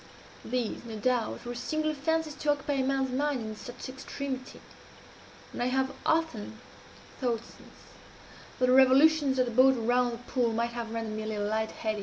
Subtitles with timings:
[0.43, 4.59] These, no doubt, were singular fancies to occupy a man's mind in such extremity
[5.53, 6.59] and I have often
[7.19, 7.85] thought, since,
[8.57, 11.45] that the revolutions of the boat around the pool might have rendered me a little
[11.45, 11.99] light headed.